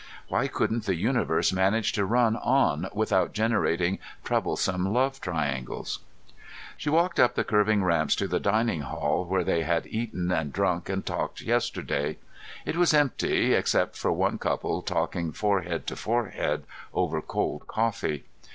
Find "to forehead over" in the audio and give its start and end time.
15.85-17.21